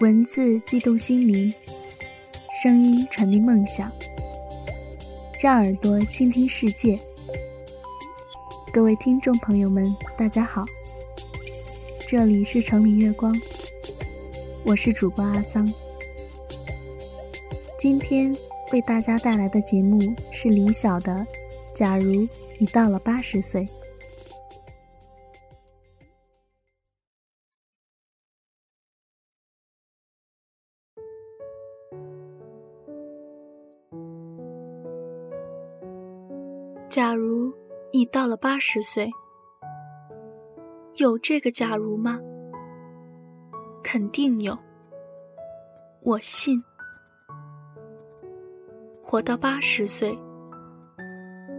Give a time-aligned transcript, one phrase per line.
[0.00, 1.54] 文字激动心灵，
[2.62, 3.90] 声音传递梦想，
[5.40, 6.98] 让耳朵倾听世界。
[8.72, 10.64] 各位听众朋友们，大家好，
[12.08, 13.32] 这里是城里月光，
[14.64, 15.72] 我是主播阿桑。
[17.78, 18.34] 今天
[18.72, 20.00] 为大家带来的节目
[20.32, 21.12] 是李晓的
[21.74, 22.26] 《假如
[22.58, 23.62] 你到了八十岁》。
[36.94, 37.52] 假如
[37.92, 39.10] 你到了八十岁，
[40.94, 42.20] 有这个假如吗？
[43.82, 44.56] 肯定有，
[46.02, 46.62] 我信。
[49.02, 50.16] 活到八十岁，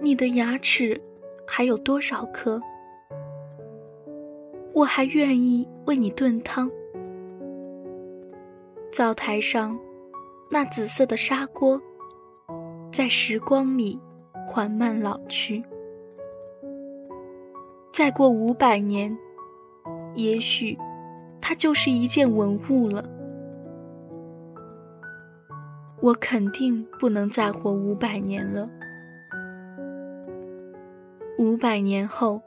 [0.00, 0.98] 你的牙齿
[1.46, 2.58] 还有多少颗？
[4.72, 6.70] 我还愿意为你炖汤。
[8.90, 9.78] 灶台上
[10.50, 11.78] 那紫色的砂锅，
[12.90, 14.00] 在时光里。
[14.58, 15.62] 缓慢老去，
[17.92, 19.16] 再过五百年，
[20.16, 20.76] 也许
[21.40, 23.08] 它就是一件文物了。
[26.00, 28.68] 我肯定不能再活五百年了。
[31.38, 32.42] 五百年后，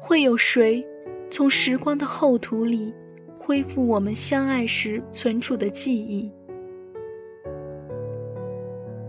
[0.00, 0.82] 会有谁
[1.30, 2.90] 从时光的厚土里
[3.38, 6.32] 恢复我们相爱时存储的记忆？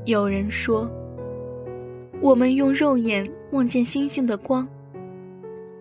[0.04, 0.86] 有人说。
[2.24, 4.66] 我们用肉眼望见星星的光，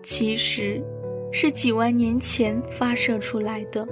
[0.01, 0.83] 其实
[1.31, 3.87] 是几万年前发射出来的。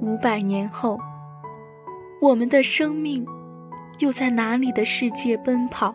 [0.00, 0.98] 五百年后，
[2.18, 3.26] 我们的生命
[3.98, 5.94] 又在哪里的世界奔跑？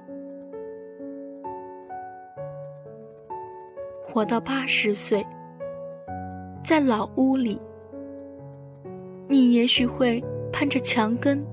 [4.07, 5.25] 活到八十岁，
[6.63, 7.59] 在老屋里，
[9.27, 10.23] 你也许会
[10.53, 11.43] 攀着墙根，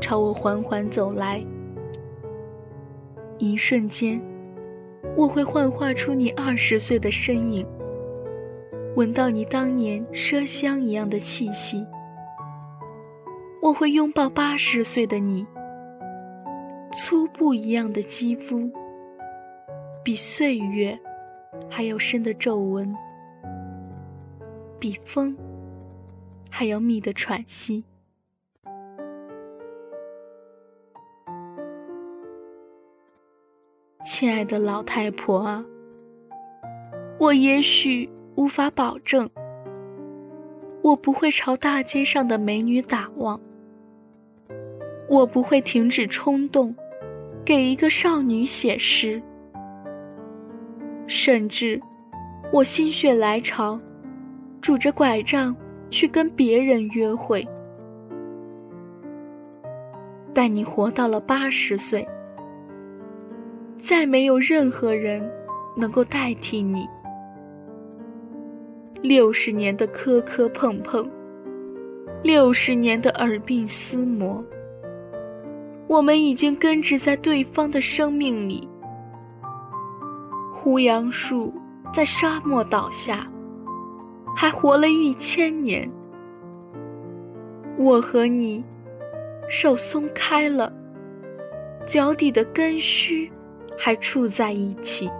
[0.00, 1.44] 朝我缓缓走来。
[3.38, 4.20] 一瞬间，
[5.16, 7.66] 我会幻化出你二十岁的身影，
[8.94, 11.86] 闻到你当年麝香一样的气息。
[13.62, 15.46] 我会拥抱八十岁的你，
[16.92, 18.70] 粗布一样的肌肤，
[20.02, 20.98] 比岁月
[21.68, 22.94] 还要深的皱纹，
[24.78, 25.36] 比风
[26.48, 27.84] 还要密的喘息。
[34.06, 35.64] 亲爱的老太婆啊，
[37.18, 39.28] 我也许无法保证，
[40.80, 43.38] 我不会朝大街上的美女打望，
[45.08, 46.72] 我不会停止冲动，
[47.44, 49.20] 给一个少女写诗，
[51.08, 51.80] 甚至
[52.52, 53.76] 我心血来潮，
[54.62, 55.54] 拄着拐杖
[55.90, 57.44] 去跟别人约会。
[60.32, 62.06] 但你活到了八十岁。
[63.86, 65.22] 再没有任何人
[65.76, 66.88] 能够代替你。
[69.00, 71.08] 六十年的磕磕碰碰，
[72.20, 74.44] 六十年的耳鬓厮磨，
[75.86, 78.68] 我们已经根植在对方的生命里。
[80.52, 81.54] 胡杨树
[81.94, 83.24] 在沙漠倒下，
[84.34, 85.88] 还活了一千年。
[87.78, 88.64] 我和你，
[89.48, 90.72] 手松开了，
[91.86, 93.30] 脚底的根须。
[93.78, 95.10] 还处在一起。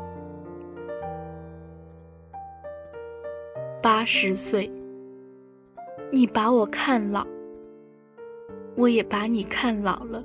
[3.82, 4.70] 八十岁，
[6.10, 7.24] 你把我看老，
[8.74, 10.24] 我也把你看老了。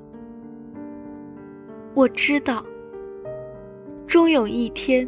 [1.93, 2.65] 我知道，
[4.07, 5.07] 终有一天，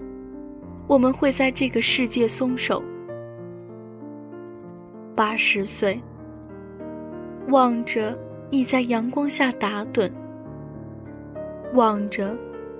[0.87, 2.83] 我们会在这个世界松手。
[5.15, 5.99] 八十岁，
[7.49, 8.17] 望着
[8.51, 10.11] 你在阳光下打盹，
[11.73, 12.35] 望着。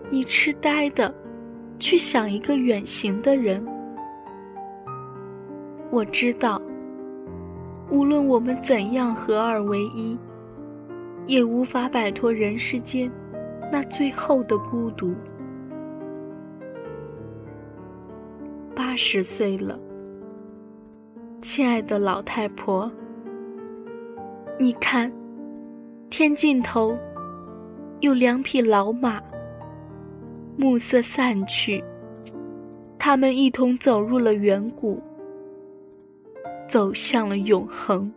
[0.10, 1.14] 你痴呆的，
[1.80, 3.66] 去想一个远行的人。
[5.90, 6.62] 我知道，
[7.90, 10.18] 无论我们怎样合二为一，
[11.26, 13.12] 也无法摆脱人世间
[13.72, 15.14] 那最后的孤独。
[18.76, 19.80] 八十岁了，
[21.42, 22.92] 亲爱的老太婆，
[24.60, 25.12] 你看，
[26.10, 26.98] 天尽头
[28.02, 29.22] 有两匹老马。
[30.58, 31.84] 暮色散去，
[33.00, 35.02] 他们一同走入了远古，
[36.68, 38.12] 走向了永恒。